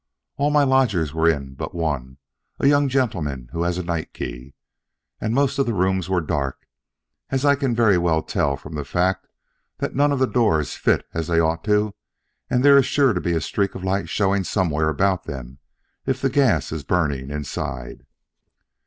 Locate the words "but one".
1.53-2.17